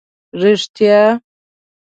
رښتیا. 0.41 1.01